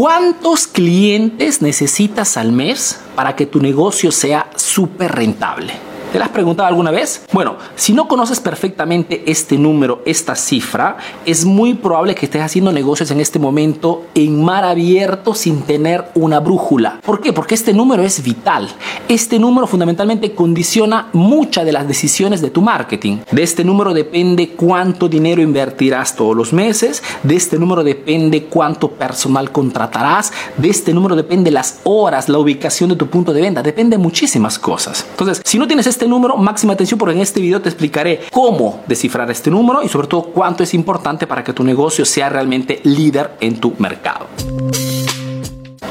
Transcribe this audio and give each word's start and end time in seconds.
¿Cuántos 0.00 0.68
clientes 0.68 1.60
necesitas 1.60 2.36
al 2.36 2.52
mes 2.52 3.00
para 3.16 3.34
que 3.34 3.46
tu 3.46 3.58
negocio 3.60 4.12
sea 4.12 4.48
súper 4.54 5.10
rentable? 5.10 5.87
¿Te 6.12 6.18
la 6.18 6.24
has 6.24 6.30
preguntado 6.30 6.66
alguna 6.66 6.90
vez? 6.90 7.26
Bueno, 7.32 7.56
si 7.76 7.92
no 7.92 8.08
conoces 8.08 8.40
perfectamente 8.40 9.24
este 9.26 9.58
número, 9.58 10.00
esta 10.06 10.34
cifra, 10.36 10.96
es 11.26 11.44
muy 11.44 11.74
probable 11.74 12.14
que 12.14 12.24
estés 12.24 12.40
haciendo 12.40 12.72
negocios 12.72 13.10
en 13.10 13.20
este 13.20 13.38
momento 13.38 14.06
en 14.14 14.42
mar 14.42 14.64
abierto 14.64 15.34
sin 15.34 15.60
tener 15.62 16.06
una 16.14 16.40
brújula. 16.40 17.00
¿Por 17.04 17.20
qué? 17.20 17.34
Porque 17.34 17.54
este 17.54 17.74
número 17.74 18.02
es 18.02 18.22
vital. 18.22 18.70
Este 19.06 19.38
número 19.38 19.66
fundamentalmente 19.66 20.32
condiciona 20.32 21.08
muchas 21.12 21.66
de 21.66 21.72
las 21.72 21.86
decisiones 21.86 22.40
de 22.40 22.50
tu 22.50 22.62
marketing. 22.62 23.18
De 23.30 23.42
este 23.42 23.62
número 23.62 23.92
depende 23.92 24.50
cuánto 24.56 25.08
dinero 25.10 25.42
invertirás 25.42 26.16
todos 26.16 26.34
los 26.34 26.54
meses, 26.54 27.02
de 27.22 27.36
este 27.36 27.58
número 27.58 27.84
depende 27.84 28.44
cuánto 28.44 28.92
personal 28.92 29.52
contratarás, 29.52 30.32
de 30.56 30.70
este 30.70 30.94
número 30.94 31.16
depende 31.16 31.50
las 31.50 31.80
horas, 31.84 32.30
la 32.30 32.38
ubicación 32.38 32.88
de 32.88 32.96
tu 32.96 33.08
punto 33.08 33.34
de 33.34 33.42
venta, 33.42 33.62
depende 33.62 33.98
muchísimas 33.98 34.58
cosas. 34.58 35.04
Entonces, 35.10 35.42
si 35.44 35.58
no 35.58 35.66
tienes 35.66 35.86
este 35.86 35.97
número, 36.06 36.36
máxima 36.36 36.74
atención 36.74 36.98
porque 36.98 37.14
en 37.14 37.22
este 37.22 37.40
video 37.40 37.60
te 37.60 37.68
explicaré 37.68 38.20
cómo 38.30 38.82
descifrar 38.86 39.30
este 39.30 39.50
número 39.50 39.82
y 39.82 39.88
sobre 39.88 40.06
todo 40.06 40.24
cuánto 40.24 40.62
es 40.62 40.74
importante 40.74 41.26
para 41.26 41.42
que 41.42 41.52
tu 41.52 41.64
negocio 41.64 42.04
sea 42.04 42.28
realmente 42.28 42.80
líder 42.84 43.32
en 43.40 43.58
tu 43.58 43.74
mercado. 43.78 44.26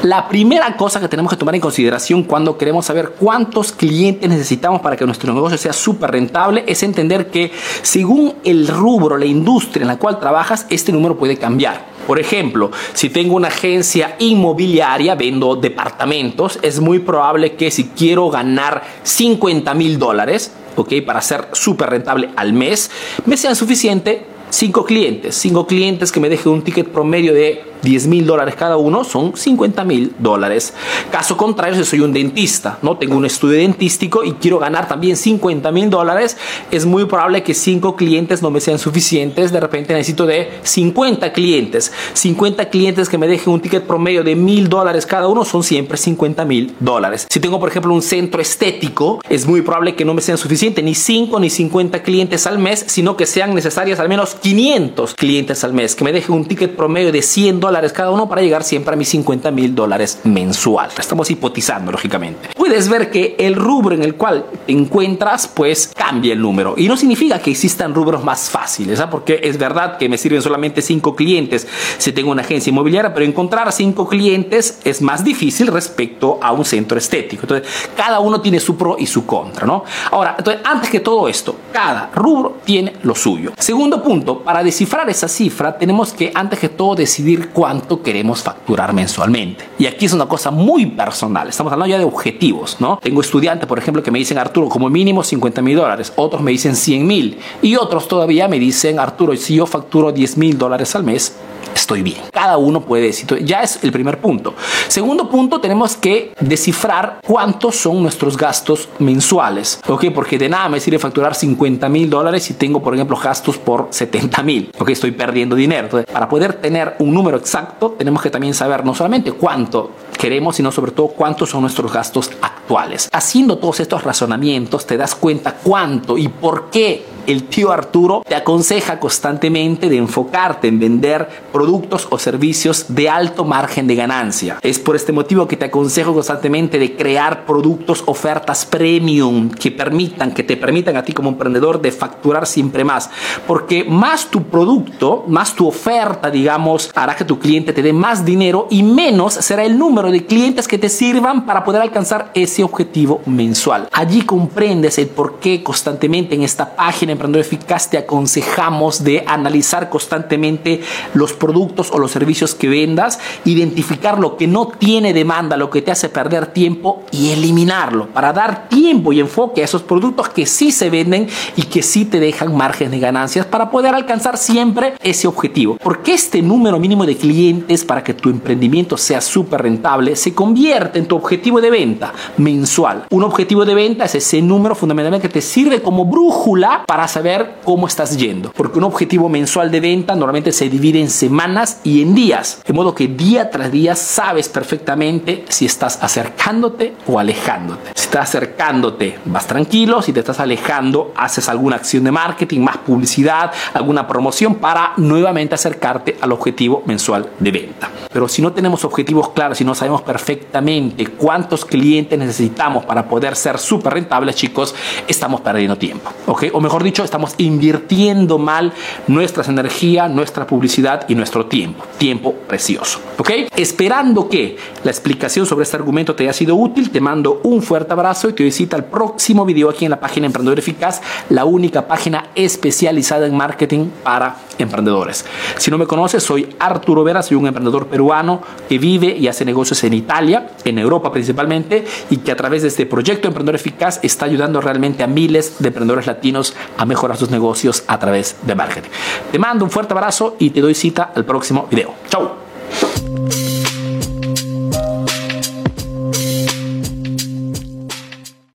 La 0.04 0.28
primera 0.28 0.76
cosa 0.76 1.00
que 1.00 1.08
tenemos 1.08 1.30
que 1.32 1.36
tomar 1.36 1.56
en 1.56 1.60
consideración 1.60 2.22
cuando 2.22 2.56
queremos 2.56 2.86
saber 2.86 3.14
cuántos 3.18 3.72
clientes 3.72 4.30
necesitamos 4.30 4.80
para 4.80 4.96
que 4.96 5.04
nuestro 5.04 5.34
negocio 5.34 5.58
sea 5.58 5.72
súper 5.72 6.12
rentable 6.12 6.62
es 6.68 6.84
entender 6.84 7.32
que 7.32 7.50
según 7.82 8.34
el 8.44 8.68
rubro, 8.68 9.18
la 9.18 9.26
industria 9.26 9.82
en 9.82 9.88
la 9.88 9.98
cual 9.98 10.20
trabajas, 10.20 10.66
este 10.70 10.92
número 10.92 11.18
puede 11.18 11.36
cambiar. 11.36 11.97
Por 12.08 12.18
ejemplo, 12.18 12.70
si 12.94 13.10
tengo 13.10 13.36
una 13.36 13.48
agencia 13.48 14.16
inmobiliaria, 14.18 15.14
vendo 15.14 15.56
departamentos, 15.56 16.58
es 16.62 16.80
muy 16.80 17.00
probable 17.00 17.52
que 17.52 17.70
si 17.70 17.88
quiero 17.88 18.30
ganar 18.30 18.82
50 19.02 19.74
mil 19.74 19.98
dólares, 19.98 20.54
¿ok? 20.76 20.94
Para 21.04 21.20
ser 21.20 21.48
súper 21.52 21.90
rentable 21.90 22.30
al 22.34 22.54
mes, 22.54 22.90
me 23.26 23.36
sean 23.36 23.54
suficiente 23.54 24.24
5 24.48 24.86
clientes. 24.86 25.34
5 25.34 25.66
clientes 25.66 26.10
que 26.10 26.18
me 26.18 26.30
dejen 26.30 26.52
un 26.52 26.62
ticket 26.62 26.88
promedio 26.88 27.34
de 27.34 27.62
10 27.82 28.06
mil 28.06 28.26
dólares 28.26 28.54
cada 28.56 28.76
uno 28.76 29.04
son 29.04 29.36
50 29.36 29.84
mil 29.84 30.14
dólares. 30.18 30.74
Caso 31.10 31.36
contrario, 31.36 31.82
si 31.82 31.90
soy 31.90 32.00
un 32.00 32.12
dentista, 32.12 32.78
no 32.82 32.96
tengo 32.96 33.16
un 33.16 33.24
estudio 33.24 33.58
dentístico 33.58 34.24
y 34.24 34.32
quiero 34.32 34.58
ganar 34.58 34.88
también 34.88 35.16
50 35.16 35.70
mil 35.72 35.90
dólares, 35.90 36.36
es 36.70 36.86
muy 36.86 37.04
probable 37.06 37.42
que 37.42 37.54
5 37.54 37.96
clientes 37.96 38.42
no 38.42 38.50
me 38.50 38.60
sean 38.60 38.78
suficientes. 38.78 39.52
De 39.52 39.60
repente 39.60 39.94
necesito 39.94 40.26
de 40.26 40.50
50 40.62 41.32
clientes. 41.32 41.92
50 42.12 42.68
clientes 42.70 43.08
que 43.08 43.18
me 43.18 43.28
dejen 43.28 43.52
un 43.52 43.60
ticket 43.60 43.84
promedio 43.84 44.22
de 44.22 44.34
mil 44.34 44.68
dólares 44.68 45.06
cada 45.06 45.28
uno 45.28 45.44
son 45.44 45.62
siempre 45.62 45.96
50 45.96 46.44
mil 46.44 46.74
dólares. 46.80 47.26
Si 47.30 47.40
tengo, 47.40 47.60
por 47.60 47.68
ejemplo, 47.68 47.92
un 47.92 48.02
centro 48.02 48.40
estético, 48.40 49.20
es 49.28 49.46
muy 49.46 49.62
probable 49.62 49.94
que 49.94 50.04
no 50.04 50.14
me 50.14 50.22
sean 50.22 50.38
suficientes 50.38 50.84
ni 50.84 50.94
5 50.94 51.40
ni 51.40 51.50
50 51.50 52.02
clientes 52.02 52.46
al 52.46 52.58
mes, 52.58 52.84
sino 52.86 53.16
que 53.16 53.26
sean 53.26 53.54
necesarias 53.54 54.00
al 54.00 54.08
menos 54.08 54.34
500 54.34 55.14
clientes 55.14 55.64
al 55.64 55.72
mes, 55.72 55.94
que 55.94 56.04
me 56.04 56.12
dejen 56.12 56.34
un 56.34 56.44
ticket 56.44 56.74
promedio 56.76 57.12
de 57.12 57.22
100 57.22 57.60
dólares 57.60 57.67
dólares 57.68 57.92
cada 57.92 58.10
uno 58.10 58.28
para 58.28 58.40
llegar 58.42 58.64
siempre 58.64 58.94
a 58.94 58.96
mis 58.96 59.08
50 59.10 59.50
mil 59.50 59.74
dólares 59.74 60.20
mensual. 60.24 60.90
Estamos 60.98 61.30
hipotizando, 61.30 61.92
lógicamente. 61.92 62.48
Puedes 62.54 62.88
ver 62.88 63.10
que 63.10 63.36
el 63.38 63.54
rubro 63.54 63.94
en 63.94 64.02
el 64.02 64.14
cual 64.14 64.46
te 64.66 64.72
encuentras, 64.72 65.48
pues 65.48 65.90
cambia 65.94 66.32
el 66.32 66.40
número. 66.40 66.74
Y 66.76 66.88
no 66.88 66.96
significa 66.96 67.38
que 67.38 67.50
existan 67.50 67.94
rubros 67.94 68.24
más 68.24 68.50
fáciles, 68.50 69.00
¿ah? 69.00 69.10
porque 69.10 69.40
es 69.42 69.58
verdad 69.58 69.98
que 69.98 70.08
me 70.08 70.16
sirven 70.18 70.42
solamente 70.42 70.80
5 70.80 71.14
clientes 71.14 71.66
si 71.98 72.12
tengo 72.12 72.30
una 72.30 72.42
agencia 72.42 72.70
inmobiliaria, 72.70 73.12
pero 73.12 73.26
encontrar 73.26 73.70
5 73.70 74.08
clientes 74.08 74.80
es 74.84 75.02
más 75.02 75.24
difícil 75.24 75.66
respecto 75.66 76.38
a 76.42 76.52
un 76.52 76.64
centro 76.64 76.96
estético. 76.98 77.42
Entonces, 77.42 77.68
cada 77.96 78.20
uno 78.20 78.40
tiene 78.40 78.60
su 78.60 78.76
pro 78.76 78.96
y 78.98 79.06
su 79.06 79.26
contra, 79.26 79.66
¿no? 79.66 79.84
Ahora, 80.10 80.36
entonces, 80.38 80.62
antes 80.64 80.90
que 80.90 81.00
todo 81.00 81.28
esto, 81.28 81.56
cada 81.72 82.10
rubro 82.14 82.58
tiene 82.64 82.94
lo 83.02 83.14
suyo. 83.14 83.52
Segundo 83.58 84.02
punto, 84.02 84.40
para 84.40 84.62
descifrar 84.62 85.08
esa 85.10 85.28
cifra, 85.28 85.76
tenemos 85.76 86.12
que 86.12 86.32
antes 86.34 86.58
que 86.58 86.68
todo 86.68 86.94
decidir 86.94 87.50
cuánto 87.50 88.02
queremos 88.02 88.42
facturar 88.42 88.92
mensualmente. 88.92 89.64
Y 89.78 89.86
aquí 89.86 90.06
es 90.06 90.12
una 90.12 90.26
cosa 90.26 90.50
muy 90.50 90.86
personal, 90.86 91.48
estamos 91.48 91.72
hablando 91.72 91.90
ya 91.90 91.98
de 91.98 92.04
objetivos, 92.04 92.76
¿no? 92.80 92.98
Tengo 93.02 93.20
estudiantes, 93.20 93.66
por 93.66 93.78
ejemplo, 93.78 94.02
que 94.02 94.10
me 94.10 94.18
dicen, 94.18 94.38
Arturo, 94.38 94.68
como 94.68 94.88
mínimo 94.88 95.22
50 95.22 95.62
mil 95.62 95.76
dólares, 95.76 96.12
otros 96.16 96.42
me 96.42 96.50
dicen 96.50 96.76
100 96.76 97.06
mil 97.06 97.38
y 97.62 97.76
otros 97.76 98.08
todavía 98.08 98.48
me 98.48 98.58
dicen, 98.58 98.98
Arturo, 98.98 99.36
si 99.36 99.56
yo 99.56 99.66
facturo 99.66 100.12
10 100.12 100.36
mil 100.38 100.58
dólares 100.58 100.94
al 100.94 101.04
mes, 101.04 101.36
estoy 101.80 102.02
bien. 102.02 102.18
Cada 102.32 102.56
uno 102.58 102.82
puede 102.82 103.04
decir, 103.04 103.44
ya 103.44 103.62
es 103.62 103.82
el 103.82 103.92
primer 103.92 104.20
punto. 104.20 104.54
Segundo 104.88 105.28
punto, 105.28 105.60
tenemos 105.60 105.96
que 105.96 106.32
descifrar 106.40 107.20
cuántos 107.26 107.76
son 107.76 108.02
nuestros 108.02 108.36
gastos 108.36 108.88
mensuales, 108.98 109.80
¿ok? 109.88 110.06
Porque 110.14 110.38
de 110.38 110.48
nada 110.48 110.68
me 110.68 110.80
sirve 110.80 110.98
facturar 110.98 111.34
50 111.34 111.88
mil 111.88 112.10
dólares 112.10 112.44
si 112.44 112.54
tengo, 112.54 112.82
por 112.82 112.94
ejemplo, 112.94 113.16
gastos 113.16 113.58
por 113.58 113.88
70 113.90 114.42
mil, 114.42 114.70
¿ok? 114.78 114.88
Estoy 114.90 115.12
perdiendo 115.12 115.56
dinero. 115.56 115.88
Para 116.12 116.28
poder 116.28 116.54
tener 116.54 116.96
un 116.98 117.14
número 117.14 117.36
exacto, 117.36 117.94
tenemos 117.98 118.22
que 118.22 118.30
también 118.30 118.54
saber 118.54 118.84
no 118.84 118.94
solamente 118.94 119.32
cuánto 119.32 119.90
queremos, 120.18 120.56
sino 120.56 120.72
sobre 120.72 120.92
todo 120.92 121.08
cuántos 121.08 121.50
son 121.50 121.62
nuestros 121.62 121.92
gastos 121.92 122.30
actuales. 122.42 123.08
Haciendo 123.12 123.58
todos 123.58 123.80
estos 123.80 124.04
razonamientos, 124.04 124.86
te 124.86 124.96
das 124.96 125.14
cuenta 125.14 125.54
cuánto 125.62 126.18
y 126.18 126.28
por 126.28 126.70
qué 126.70 127.04
el 127.28 127.44
tío 127.44 127.70
Arturo 127.70 128.22
te 128.26 128.34
aconseja 128.34 128.98
constantemente 128.98 129.90
de 129.90 129.98
enfocarte 129.98 130.66
en 130.66 130.80
vender 130.80 131.28
productos 131.52 132.08
o 132.10 132.18
servicios 132.18 132.86
de 132.88 133.10
alto 133.10 133.44
margen 133.44 133.86
de 133.86 133.94
ganancia. 133.94 134.58
Es 134.62 134.78
por 134.78 134.96
este 134.96 135.12
motivo 135.12 135.46
que 135.46 135.58
te 135.58 135.66
aconsejo 135.66 136.14
constantemente 136.14 136.78
de 136.78 136.96
crear 136.96 137.44
productos, 137.44 138.02
ofertas 138.06 138.64
premium 138.64 139.50
que 139.50 139.70
permitan, 139.70 140.32
que 140.32 140.42
te 140.42 140.56
permitan 140.56 140.96
a 140.96 141.02
ti 141.02 141.12
como 141.12 141.28
emprendedor 141.28 141.82
de 141.82 141.92
facturar 141.92 142.46
siempre 142.46 142.82
más. 142.82 143.10
Porque 143.46 143.84
más 143.84 144.30
tu 144.30 144.44
producto, 144.44 145.24
más 145.28 145.54
tu 145.54 145.68
oferta, 145.68 146.30
digamos, 146.30 146.90
hará 146.94 147.14
que 147.14 147.26
tu 147.26 147.38
cliente 147.38 147.74
te 147.74 147.82
dé 147.82 147.92
más 147.92 148.24
dinero 148.24 148.68
y 148.70 148.82
menos 148.82 149.34
será 149.34 149.64
el 149.64 149.78
número 149.78 150.10
de 150.10 150.24
clientes 150.24 150.66
que 150.66 150.78
te 150.78 150.88
sirvan 150.88 151.44
para 151.44 151.62
poder 151.62 151.82
alcanzar 151.82 152.30
ese 152.32 152.64
objetivo 152.64 153.20
mensual. 153.26 153.86
Allí 153.92 154.22
comprendes 154.22 154.96
el 154.96 155.08
por 155.08 155.40
qué 155.40 155.62
constantemente 155.62 156.34
en 156.34 156.42
esta 156.42 156.74
página 156.74 157.17
Emprendedor 157.18 157.44
Eficaz 157.44 157.90
te 157.90 157.98
aconsejamos 157.98 159.02
de 159.02 159.24
analizar 159.26 159.90
constantemente 159.90 160.80
los 161.14 161.32
productos 161.32 161.90
o 161.90 161.98
los 161.98 162.12
servicios 162.12 162.54
que 162.54 162.68
vendas, 162.68 163.18
identificar 163.44 164.20
lo 164.20 164.36
que 164.36 164.46
no 164.46 164.68
tiene 164.68 165.12
demanda, 165.12 165.56
lo 165.56 165.68
que 165.68 165.82
te 165.82 165.90
hace 165.90 166.08
perder 166.08 166.46
tiempo 166.46 167.02
y 167.10 167.30
eliminarlo 167.30 168.06
para 168.08 168.32
dar 168.32 168.68
tiempo 168.68 169.12
y 169.12 169.18
enfoque 169.18 169.62
a 169.62 169.64
esos 169.64 169.82
productos 169.82 170.28
que 170.28 170.46
sí 170.46 170.70
se 170.70 170.90
venden 170.90 171.28
y 171.56 171.62
que 171.62 171.82
sí 171.82 172.04
te 172.04 172.20
dejan 172.20 172.56
margen 172.56 172.92
de 172.92 173.00
ganancias 173.00 173.46
para 173.46 173.68
poder 173.70 173.96
alcanzar 173.96 174.38
siempre 174.38 174.94
ese 175.02 175.26
objetivo. 175.26 175.76
Porque 175.82 176.14
este 176.14 176.40
número 176.40 176.78
mínimo 176.78 177.04
de 177.04 177.16
clientes 177.16 177.84
para 177.84 178.04
que 178.04 178.14
tu 178.14 178.30
emprendimiento 178.30 178.96
sea 178.96 179.20
súper 179.20 179.62
rentable 179.62 180.14
se 180.14 180.34
convierte 180.34 181.00
en 181.00 181.06
tu 181.06 181.16
objetivo 181.16 181.60
de 181.60 181.70
venta 181.70 182.12
mensual. 182.36 183.06
Un 183.10 183.24
objetivo 183.24 183.64
de 183.64 183.74
venta 183.74 184.04
es 184.04 184.14
ese 184.14 184.40
número 184.40 184.76
fundamentalmente 184.76 185.26
que 185.26 185.34
te 185.34 185.40
sirve 185.40 185.82
como 185.82 186.04
brújula 186.04 186.84
para 186.86 187.07
saber 187.08 187.56
cómo 187.64 187.86
estás 187.86 188.16
yendo. 188.16 188.52
Porque 188.52 188.78
un 188.78 188.84
objetivo 188.84 189.28
mensual 189.28 189.70
de 189.70 189.80
venta 189.80 190.14
normalmente 190.14 190.52
se 190.52 190.68
divide 190.68 191.00
en 191.00 191.10
semanas 191.10 191.80
y 191.84 192.02
en 192.02 192.14
días. 192.14 192.62
De 192.66 192.72
modo 192.72 192.94
que 192.94 193.08
día 193.08 193.50
tras 193.50 193.72
día 193.72 193.94
sabes 193.94 194.48
perfectamente 194.48 195.44
si 195.48 195.66
estás 195.66 195.98
acercándote 196.02 196.94
o 197.06 197.18
alejándote. 197.18 197.90
Si 197.94 198.04
estás 198.04 198.28
acercándote, 198.28 199.18
vas 199.24 199.46
tranquilo. 199.46 200.02
Si 200.02 200.12
te 200.12 200.20
estás 200.20 200.40
alejando, 200.40 201.12
haces 201.16 201.48
alguna 201.48 201.76
acción 201.76 202.04
de 202.04 202.12
marketing, 202.12 202.60
más 202.60 202.78
publicidad, 202.78 203.52
alguna 203.74 204.06
promoción 204.06 204.56
para 204.56 204.92
nuevamente 204.96 205.54
acercarte 205.54 206.16
al 206.20 206.32
objetivo 206.32 206.82
mensual 206.86 207.28
de 207.38 207.50
venta. 207.50 207.90
Pero 208.12 208.28
si 208.28 208.42
no 208.42 208.52
tenemos 208.52 208.84
objetivos 208.84 209.30
claros, 209.30 209.58
si 209.58 209.64
no 209.64 209.74
sabemos 209.74 210.02
perfectamente 210.02 211.06
cuántos 211.06 211.64
clientes 211.64 212.18
necesitamos 212.18 212.84
para 212.84 213.06
poder 213.08 213.36
ser 213.36 213.58
súper 213.58 213.94
rentables, 213.94 214.34
chicos, 214.36 214.74
estamos 215.06 215.40
perdiendo 215.40 215.76
tiempo. 215.76 216.10
¿Ok? 216.26 216.46
O 216.52 216.60
mejor 216.60 216.82
dicho, 216.82 216.87
estamos 216.88 217.34
invirtiendo 217.38 218.38
mal 218.38 218.72
nuestra 219.06 219.44
energía, 219.44 220.08
nuestra 220.08 220.46
publicidad 220.46 221.04
y 221.08 221.14
nuestro 221.14 221.46
tiempo. 221.46 221.84
Tiempo 221.98 222.32
precioso. 222.32 223.00
¿Ok? 223.18 223.30
Esperando 223.56 224.28
que 224.28 224.56
la 224.84 224.90
explicación 224.90 225.46
sobre 225.46 225.64
este 225.64 225.76
argumento 225.76 226.14
te 226.14 226.24
haya 226.24 226.32
sido 226.32 226.56
útil, 226.56 226.90
te 226.90 227.00
mando 227.00 227.40
un 227.44 227.62
fuerte 227.62 227.92
abrazo 227.92 228.28
y 228.28 228.32
te 228.32 228.44
visita 228.44 228.76
al 228.76 228.84
próximo 228.84 229.44
video 229.44 229.70
aquí 229.70 229.84
en 229.84 229.90
la 229.90 230.00
página 230.00 230.26
Emprendedor 230.26 230.58
Eficaz, 230.58 231.00
la 231.28 231.44
única 231.44 231.86
página 231.86 232.30
especializada 232.34 233.26
en 233.26 233.36
marketing 233.36 233.88
para 234.02 234.36
emprendedores. 234.58 235.24
Si 235.56 235.70
no 235.70 235.78
me 235.78 235.86
conoces, 235.86 236.22
soy 236.22 236.54
Arturo 236.58 237.04
Vera, 237.04 237.22
soy 237.22 237.36
un 237.36 237.46
emprendedor 237.46 237.86
peruano 237.86 238.42
que 238.68 238.78
vive 238.78 239.16
y 239.16 239.28
hace 239.28 239.44
negocios 239.44 239.82
en 239.84 239.94
Italia, 239.94 240.50
en 240.64 240.78
Europa 240.78 241.12
principalmente, 241.12 241.84
y 242.10 242.18
que 242.18 242.32
a 242.32 242.36
través 242.36 242.62
de 242.62 242.68
este 242.68 242.86
proyecto 242.86 243.28
Emprendedor 243.28 243.56
Eficaz 243.56 244.00
está 244.02 244.26
ayudando 244.26 244.60
realmente 244.60 245.02
a 245.02 245.06
miles 245.06 245.56
de 245.58 245.68
emprendedores 245.68 246.06
latinos 246.06 246.54
a 246.76 246.84
mejorar 246.84 247.16
sus 247.16 247.30
negocios 247.30 247.84
a 247.86 247.98
través 247.98 248.36
de 248.42 248.54
marketing. 248.54 248.90
Te 249.30 249.38
mando 249.38 249.64
un 249.64 249.70
fuerte 249.70 249.92
abrazo 249.92 250.36
y 250.38 250.50
te 250.50 250.60
doy 250.60 250.74
cita 250.74 251.12
al 251.14 251.24
próximo 251.24 251.66
video. 251.70 251.94
Chao. 252.08 252.47